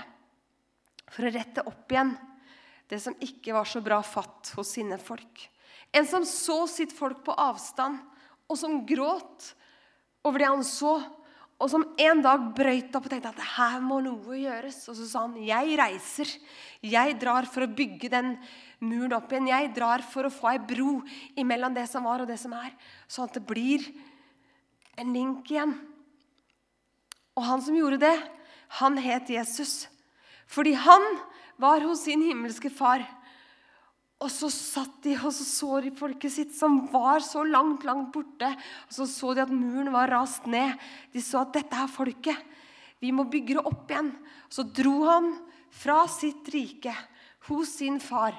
[1.12, 2.14] for å rette opp igjen
[2.92, 5.46] det som ikke var så bra fatt hos sine folk.
[5.92, 8.00] En som så sitt folk på avstand,
[8.48, 9.52] og som gråt
[10.26, 10.98] over det han så.
[11.62, 14.80] Og som en dag brøyt opp og tenkte at her må noe gjøres.
[14.90, 16.28] Og så sa han, 'Jeg reiser.
[16.82, 18.36] Jeg drar for å bygge den
[18.80, 21.02] muren opp igjen.' 'Jeg drar for å få ei bro
[21.36, 22.74] imellom det som var, og det som er.'
[23.08, 23.80] Sånn at det blir
[24.98, 25.78] en link igjen.
[27.36, 28.30] Og han som gjorde det,
[28.80, 29.86] han het Jesus.
[30.50, 31.04] Fordi han
[31.60, 33.04] var hos sin himmelske far.
[34.22, 38.12] Og så satt de og så, så de folket sitt, som var så langt, langt
[38.14, 38.52] borte.
[38.86, 40.78] Og så så de at muren var rast ned.
[41.14, 42.38] De så at dette er folket.
[43.02, 44.12] Vi må bygge det opp igjen.
[44.52, 45.32] Så dro han
[45.74, 46.94] fra sitt rike
[47.48, 48.36] hos sin far.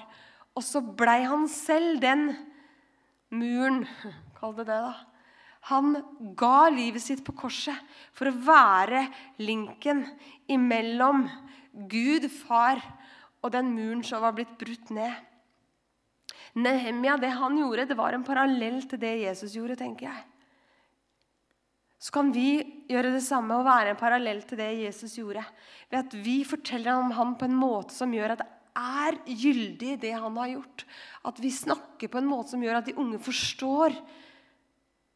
[0.56, 2.30] Og så blei han selv den
[3.34, 3.84] muren.
[4.40, 4.94] Kall det det, da.
[5.72, 5.96] Han
[6.36, 7.76] ga livet sitt på korset
[8.16, 9.06] for å være
[9.40, 10.04] linken
[10.52, 11.24] imellom
[11.74, 12.82] Gud, far,
[13.44, 15.14] og den muren som var blitt brutt ned.
[16.54, 20.22] Nehemia, det han gjorde, det var en parallell til det Jesus gjorde, tenker jeg.
[22.04, 22.60] Så kan vi
[22.92, 25.44] gjøre det samme og være en parallell til det Jesus gjorde.
[25.90, 29.94] Ved at vi forteller om ham på en måte som gjør at det er gyldig,
[30.02, 30.84] det han har gjort.
[31.30, 33.96] At vi snakker på en måte som gjør at de unge forstår.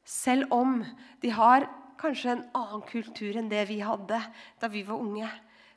[0.07, 0.79] Selv om
[1.21, 1.67] de har
[1.99, 4.21] kanskje en annen kultur enn det vi hadde
[4.61, 5.27] da vi var unge.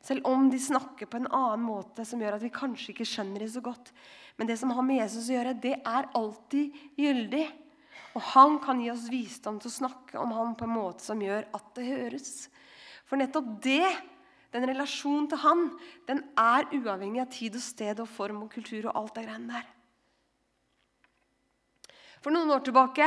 [0.00, 3.44] Selv om de snakker på en annen måte som gjør at vi kanskje ikke skjønner
[3.44, 3.92] det så godt.
[4.40, 7.44] Men det som har med Jesus å gjøre, det er alltid gyldig.
[8.16, 11.20] Og han kan gi oss visdom til å snakke om ham på en måte som
[11.22, 12.32] gjør at det høres.
[13.06, 13.86] For nettopp det,
[14.54, 15.68] den relasjonen til han,
[16.08, 19.60] den er uavhengig av tid og sted og form og kultur og alt det greiene
[19.60, 19.68] der.
[22.20, 23.06] For noen år tilbake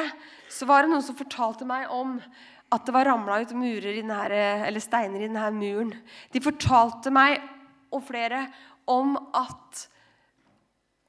[0.52, 2.16] så var det noen som fortalte meg om
[2.74, 5.94] at det var ramla ut murer denne, steiner i denne muren.
[6.34, 7.38] De fortalte meg
[7.94, 8.48] og flere
[8.90, 9.88] om at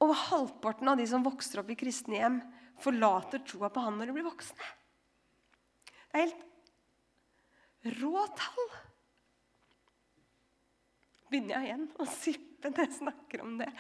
[0.05, 2.41] over halvparten av de som vokser opp i kristne hjem,
[2.83, 4.73] forlater troa på han når de blir voksne.
[6.13, 8.69] Det er helt rå tall.
[11.31, 13.71] Begynner jeg igjen å sippe når jeg snakker om det.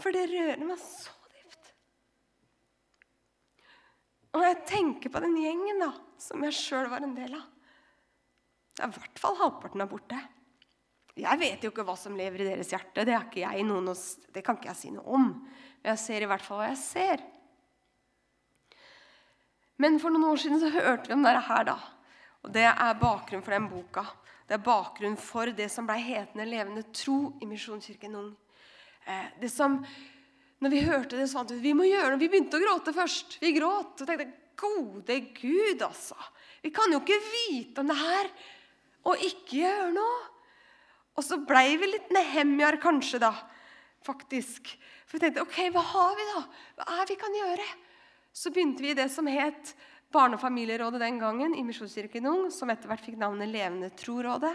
[0.00, 1.72] For det rører meg så dypt.
[4.32, 5.90] Og når jeg tenker på den gjengen da,
[6.22, 7.44] som jeg sjøl var en del av
[8.76, 10.18] Det er i hvert fall halvparten er borte.
[11.16, 13.06] Jeg vet jo ikke hva som lever i deres hjerte.
[13.08, 13.16] Det,
[13.64, 13.88] noen,
[14.34, 15.30] det kan ikke jeg si noe om.
[15.80, 17.24] Men jeg ser i hvert fall hva jeg ser.
[19.80, 21.64] Men for noen år siden så hørte vi om dette her.
[21.70, 21.78] da.
[22.44, 24.04] Og Det er bakgrunnen for den boka.
[24.46, 28.34] Det er bakgrunnen for det som ble hetende Levende tro i Misjonskirken Ung.
[29.06, 29.80] Eh, det som,
[30.60, 32.20] når vi hørte det, så fant vi vi må gjøre noe.
[32.20, 33.38] Vi begynte å gråte først.
[33.42, 36.16] Vi gråt og tenkte Gode Gud, altså.
[36.62, 38.30] Vi kan jo ikke vite om det her
[39.06, 40.22] og ikke gjøre noe.
[41.16, 43.32] Og så blei vi litt nehemjar kanskje, da.
[44.04, 44.72] Faktisk.
[45.06, 46.40] For vi tenkte ok, hva har vi, da?
[46.78, 47.66] Hva er vi kan gjøre?
[48.36, 49.72] Så begynte vi i det som het
[50.12, 54.54] Barne- og familierådet den gangen, i Misjonskirken Ung, som etter hvert fikk navnet Levende tro-rådet.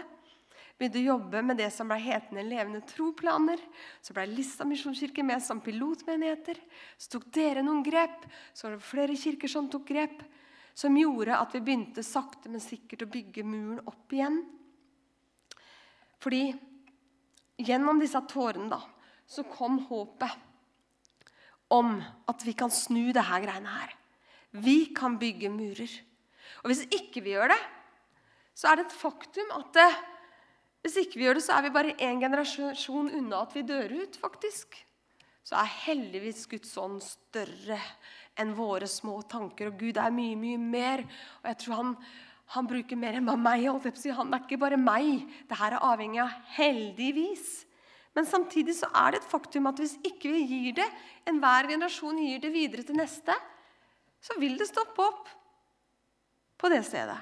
[0.82, 3.60] Begynte å jobbe med det som ble hetende Levende troplaner.
[4.02, 6.58] Så ble Lista misjonskirke med som pilotmenigheter.
[6.98, 8.24] Så tok dere noen grep.
[8.50, 10.24] Så var det flere kirker som tok grep.
[10.74, 14.40] Som gjorde at vi begynte sakte, men sikkert å bygge muren opp igjen.
[16.18, 16.48] Fordi
[17.62, 18.80] gjennom disse tårene da,
[19.22, 20.34] så kom håpet
[21.78, 23.94] om at vi kan snu det greiene her.
[24.50, 25.94] Vi kan bygge murer.
[26.66, 27.62] Og hvis ikke vi gjør det,
[28.58, 29.92] så er det et faktum at det,
[30.82, 33.94] hvis ikke vi gjør det, så er vi bare én generasjon unna at vi dør
[34.02, 34.74] ut, faktisk.
[35.46, 37.78] Så er heldigvis Guds ånd større
[38.38, 39.70] enn våre små tanker.
[39.70, 41.04] Og Gud er mye, mye mer.
[41.42, 41.96] Og jeg tror han
[42.52, 43.64] han bruker mer enn bare meg.
[43.64, 45.22] Han er ikke bare meg.
[45.48, 47.62] Dette er avhengig av heldigvis.
[48.12, 50.88] Men samtidig så er det et faktum at hvis ikke vi gir det,
[51.28, 53.32] enhver generasjon gir det videre til neste,
[54.20, 55.30] så vil det stoppe opp
[56.60, 57.16] på det stedet.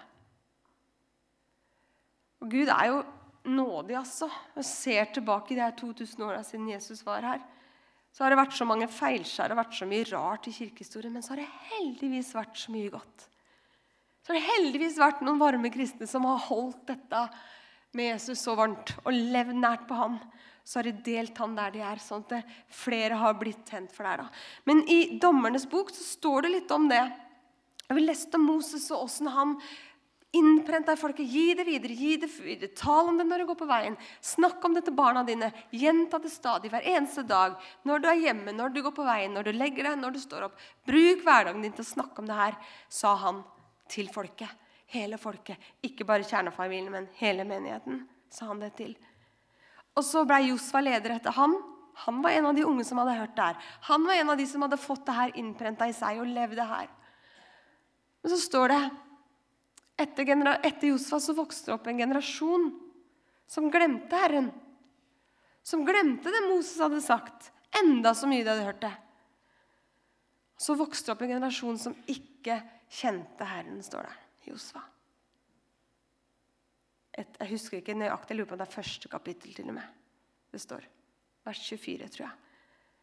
[2.42, 2.99] Og Gud er jo
[3.44, 4.29] nådig, altså.
[4.57, 7.42] Og ser tilbake i de her 2000 åra siden Jesus var her.
[8.11, 11.22] Så har det vært så mange feilskjær og vært så mye rart i kirkehistorien, men
[11.22, 13.26] så har det heldigvis vært så mye godt.
[14.20, 17.22] Så har det heldigvis vært noen varme kristne som har holdt dette
[17.96, 20.18] med Jesus så varmt og levd nært på ham.
[20.66, 24.07] Så har de delt han der de er, sånn at flere har blitt tent for
[24.07, 24.29] det.
[24.68, 27.03] Men i Dommernes bok så står det litt om det.
[27.88, 29.57] Jeg vil lese om Moses og åssen han
[30.37, 31.27] innprenta deg, folket.
[31.27, 32.71] Gi det videre, gi det videre.
[32.77, 33.97] Tal om det når du går på veien.
[34.25, 35.51] Snakk om det til barna dine.
[35.75, 37.57] Gjenta det stadig hver eneste dag.
[37.88, 40.21] Når du er hjemme, når du går på veien, når du legger deg, når du
[40.23, 40.62] står opp.
[40.87, 43.43] Bruk hverdagen din til å snakke om det her, sa han
[43.90, 44.55] til folket.
[44.90, 45.59] Hele folket.
[45.87, 48.97] Ikke bare kjernefamilien, men hele menigheten, sa han det til.
[49.99, 51.59] Og så ble Josfa leder etter han.
[52.07, 53.71] Han var en av de unge som hadde hørt det her.
[53.90, 56.64] Han var en av de som hadde fått det her innprenta i seg og levde
[56.64, 56.88] her.
[58.23, 58.83] Men så står det
[60.00, 60.32] etter,
[60.64, 62.70] etter Josfa så vokste det opp en generasjon
[63.50, 64.50] som glemte Herren.
[65.62, 67.50] Som glemte det Moses hadde sagt,
[67.82, 68.92] enda så mye de hadde hørt det.
[70.60, 72.60] Så vokste det opp en generasjon som ikke
[72.90, 74.82] kjente Herren, står det i Josfa.
[77.20, 79.98] Jeg husker ikke nøyaktig, jeg lurer på om det er første kapittel til og med.
[80.50, 80.86] Det står.
[81.46, 82.36] Vers 24, tror jeg.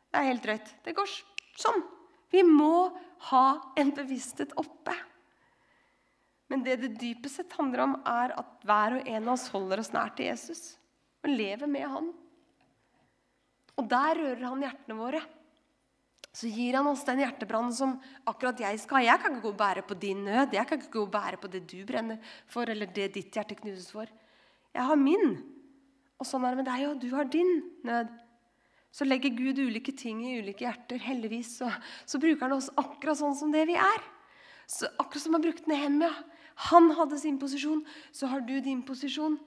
[0.08, 0.74] Det er helt drøyt.
[0.86, 1.14] Det går
[1.60, 1.84] sånn.
[2.34, 2.90] Vi må
[3.30, 3.46] ha
[3.80, 4.96] en bevissthet oppe.
[6.48, 9.84] Men det det dypest sett handler om, er at hver og en av oss holder
[9.84, 10.78] oss nær til Jesus
[11.26, 12.14] og lever med Han.
[13.78, 15.22] Og der rører han hjertene våre
[16.38, 17.96] så gir han oss den hjertebrannen som
[18.30, 19.06] akkurat jeg skal ha.
[19.08, 20.54] Jeg kan ikke gå og bære på din nød.
[20.54, 23.58] Jeg kan ikke gå og bære på det du brenner for, eller det ditt hjerte
[23.58, 24.12] knuses for.
[24.76, 25.34] Jeg har min.
[26.22, 27.00] Og sånn er det med deg òg.
[27.02, 27.50] Du har din
[27.88, 28.12] nød.
[28.94, 31.02] Så legger Gud ulike ting i ulike hjerter.
[31.02, 31.72] Heldigvis så,
[32.06, 34.06] så bruker han oss akkurat sånn som det vi er.
[34.70, 36.14] Så akkurat som han brukte Nehemia.
[36.68, 39.38] Han hadde sin posisjon, så har du din posisjon.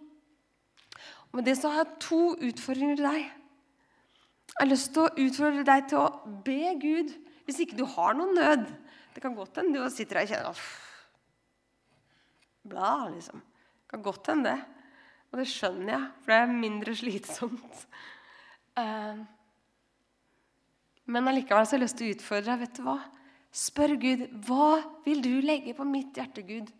[1.30, 3.24] Og med det så har jeg to utfordringer til deg.
[4.50, 7.12] Jeg har lyst til å utfordre deg til å be Gud
[7.46, 8.66] hvis ikke du har noen nød.
[9.14, 10.62] Det kan godt hende du sitter der og kjenner
[12.70, 13.40] Bla, liksom.
[13.40, 14.80] Det kan godt hende det.
[15.30, 17.86] Og det skjønner jeg, for det er mindre slitsomt.
[18.78, 19.22] Eh,
[21.10, 22.60] men allikevel har jeg lyst til å utfordre deg.
[22.66, 22.98] Vet du hva?
[23.50, 24.68] Spør Gud hva
[25.06, 26.70] vil du legge på mitt hjerte, Gud.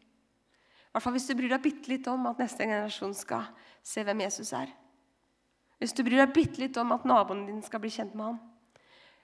[0.91, 3.47] I hvert fall hvis du bryr deg bitte litt om at neste generasjon skal
[3.87, 4.73] se hvem Jesus er.
[5.79, 8.41] Hvis du bryr deg bitte litt om at naboen din skal bli kjent med ham.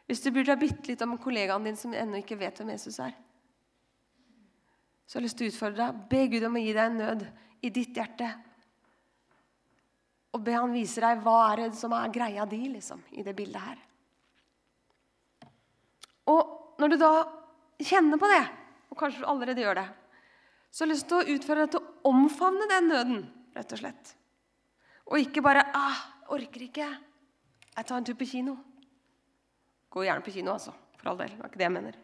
[0.07, 3.01] Hvis du bryr deg bitte litt om kollegaen din som ennå ikke vet hvem Jesus
[3.03, 3.17] er.
[5.07, 5.99] Så jeg har lyst til å utfordre deg.
[6.11, 7.27] Be Gud om å gi deg en nød
[7.67, 8.31] i ditt hjerte.
[10.39, 13.35] Og be han vise deg hva er det som er greia di liksom, i det
[13.35, 13.83] bildet her.
[16.31, 17.13] Og når du da
[17.83, 18.43] kjenner på det,
[18.91, 19.87] og kanskje du allerede gjør det,
[20.77, 23.21] så har jeg lyst til å utføre deg til å omfavne den nøden,
[23.57, 24.11] rett og slett.
[25.09, 26.89] Og ikke bare ah, 'Orker ikke.
[27.77, 28.59] Jeg tar en tur på kino.'
[29.89, 30.75] Gå gjerne på kino, altså.
[30.99, 31.33] For all del.
[31.33, 31.97] Det var ikke det jeg mener.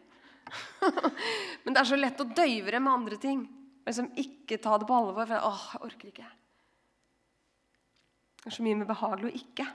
[1.63, 3.45] Men det er så lett å døyve med andre ting.
[3.85, 5.27] Liksom Ikke ta det på alvor.
[5.29, 6.29] For åh, jeg orker ikke.
[8.41, 9.67] Det er så mye mer behagelig å ikke.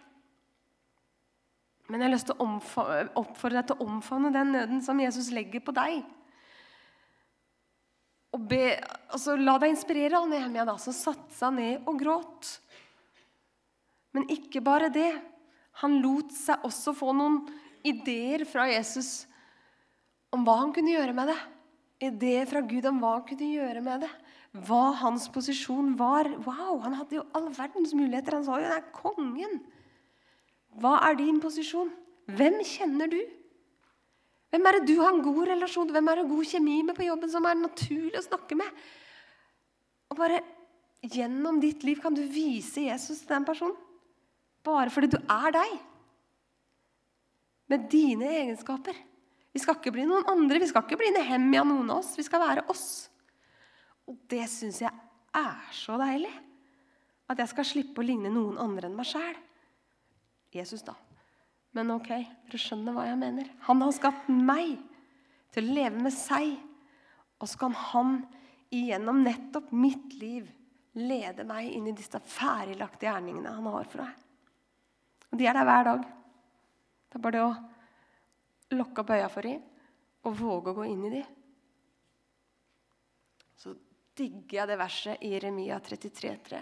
[1.87, 2.51] Men jeg har lyst til å
[3.23, 6.03] oppfordre deg til å omfavne den nøden som Jesus legger på deg.
[8.37, 8.77] Og be,
[9.09, 12.59] altså, La deg inspirere av Nehemia, da, som satte seg ned og gråt.
[14.17, 15.11] Men ikke bare det.
[15.83, 17.43] Han lot seg også få noen
[17.87, 19.29] ideer fra Jesus
[20.35, 21.39] om hva han kunne gjøre med det.
[22.09, 24.11] Ideer fra Gud om hva han kunne gjøre med det.
[24.67, 26.29] Hva hans posisjon var.
[26.45, 28.39] Wow, Han hadde jo all verdens muligheter.
[28.39, 29.61] Han sa jo 'det er kongen'.
[30.79, 31.91] Hva er din posisjon?
[32.27, 33.21] Hvem kjenner du?
[34.49, 37.05] Hvem er det du har en god relasjon Hvem er det god kjemi med på
[37.05, 38.87] jobben, som er naturlig å snakke med?
[40.09, 40.41] Og bare
[41.05, 43.77] gjennom ditt liv kan du vise Jesus til den personen.
[44.65, 45.77] Bare fordi du er deg.
[47.69, 48.97] Med dine egenskaper.
[49.53, 50.61] Vi skal ikke bli noen andre.
[50.61, 52.15] Vi skal ikke bli Nehemia noen av oss.
[52.19, 52.87] Vi skal være oss.
[54.09, 54.93] Og det syns jeg
[55.37, 56.33] er så deilig.
[57.29, 59.37] At jeg skal slippe å ligne noen andre enn meg sjæl.
[60.57, 60.97] Jesus, da.
[61.79, 63.51] Men ok, dere skjønner hva jeg mener.
[63.69, 64.73] Han har skapt meg
[65.55, 66.57] til å leve med seg.
[67.39, 68.17] Og så kan han
[68.75, 70.49] igjennom nettopp mitt liv
[70.99, 74.25] lede meg inn i disse ferdiglagte gjerningene han har for deg.
[75.29, 76.09] Og de er der hver dag.
[77.09, 79.63] Det er bare det å lukke opp øya for dem
[80.27, 81.31] og våge å gå inn i dem.
[83.55, 83.77] Så
[84.19, 86.59] digger jeg det verset i Remia 33,3,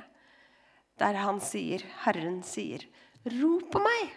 [1.00, 2.84] der han sier, Herren sier,
[3.24, 4.12] 'Rop på meg!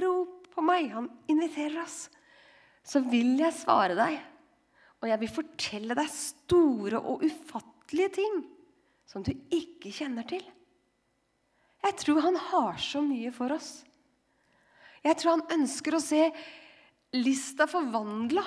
[0.00, 2.08] Rop på meg!' Han inviterer oss.
[2.82, 4.18] Så vil jeg svare deg,
[5.02, 8.42] og jeg vil fortelle deg store og ufattelige ting
[9.06, 10.42] som du ikke kjenner til.
[11.82, 13.84] Jeg tror han har så mye for oss.
[15.02, 16.28] Jeg tror han ønsker å se
[17.18, 18.44] lista forvandla.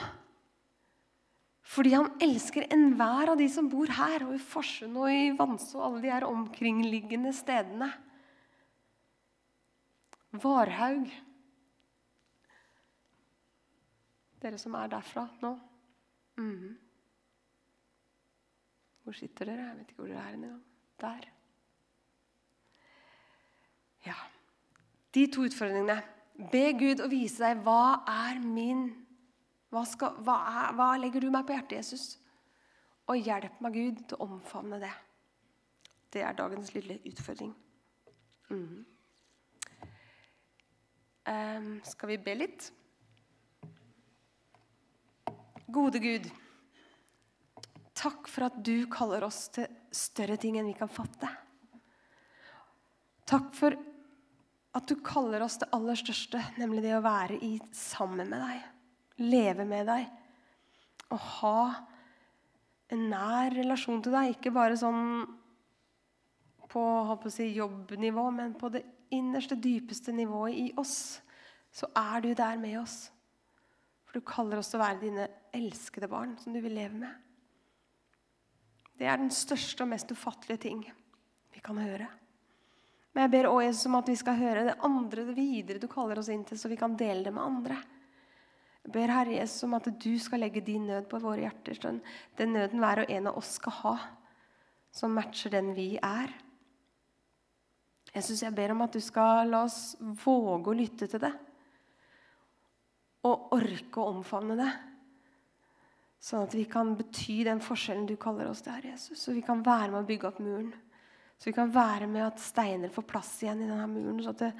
[1.65, 5.79] Fordi han elsker enhver av de som bor her, og i Farsund og i Vanså
[5.79, 7.89] og alle de her omkringliggende stedene.
[10.35, 11.09] Varhaug
[14.45, 15.51] Dere som er derfra nå.
[16.37, 16.75] Mm.
[19.05, 19.69] Hvor sitter dere?
[19.71, 20.59] Jeg vet ikke hvor dere er engang.
[21.01, 21.25] Der.
[24.05, 24.19] Ja.
[25.15, 25.97] De to utfordringene.
[26.51, 28.85] Be Gud å vise deg hva er min
[29.73, 32.05] hva, skal, hva, er, hva legger du meg på hjertet, Jesus?
[33.11, 34.93] Og hjelp meg, Gud, til å omfavne det.
[36.13, 37.51] Det er dagens lille utfordring.
[38.53, 38.85] Mm.
[41.25, 42.69] Um, skal vi be litt?
[45.65, 46.27] Gode Gud,
[47.97, 51.29] takk for at du kaller oss til større ting enn vi kan fatte.
[53.25, 53.73] Takk for
[54.75, 58.67] at du kaller oss det aller største, nemlig det å være i, sammen med deg.
[59.25, 60.05] Leve med deg.
[61.15, 61.59] Og ha
[62.93, 64.35] en nær relasjon til deg.
[64.35, 65.23] Ikke bare sånn
[66.69, 66.85] på
[67.31, 68.83] si, jobbnivå, men på det
[69.15, 71.21] innerste, dypeste nivået i oss.
[71.71, 73.05] Så er du der med oss.
[74.15, 77.15] For du kaller oss til å være dine elskede barn som du vil leve med.
[78.95, 80.85] Det er den største og mest ufattelige ting
[81.51, 82.05] vi kan høre.
[83.11, 85.89] Men jeg ber også Jesus om at vi skal høre det andre det videre du
[85.91, 87.75] kaller oss inn til, så vi kan dele det med andre.
[88.85, 91.75] Jeg ber Herre Jesus om at du skal legge din nød på våre hjerter.
[91.75, 91.99] Sånn.
[92.39, 93.93] Den nøden hver og en av oss skal ha,
[94.95, 96.31] som matcher den vi er.
[98.13, 101.33] Jesus, jeg ber om at du skal la oss våge å lytte til det.
[103.25, 104.71] Og orke å omfavne det.
[106.21, 109.19] Sånn at vi kan bety den forskjellen du kaller oss til, Herre Jesus.
[109.21, 110.71] Så vi kan være med å bygge opp muren.
[111.37, 114.21] Så vi kan være med at steiner får plass igjen i denne muren.
[114.23, 114.51] Så at det,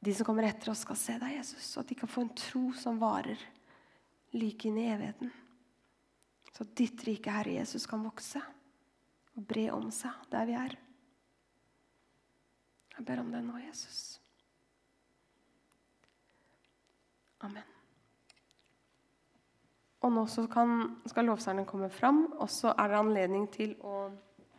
[0.00, 1.66] de som kommer etter oss, skal se deg, Jesus.
[1.66, 3.40] Så at de kan få en tro som varer
[4.36, 5.32] like inn i evigheten.
[6.54, 8.42] Så at ditt rike, Herre Jesus, kan vokse
[9.36, 10.78] og bre om seg der vi er.
[12.96, 14.19] Jeg ber om det nå, Jesus.
[17.40, 17.66] Amen.
[20.00, 20.70] Og nå kan,
[21.06, 24.08] skal lovsangeren komme fram, og så er det anledning til å